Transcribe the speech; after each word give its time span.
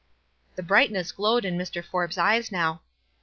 '"The 0.55 0.63
brightness 0.63 1.11
glowed 1.11 1.45
in 1.45 1.59
Mr. 1.59 1.85
Forbes' 1.85 2.17
eyes 2.17 2.51
now. 2.51 2.81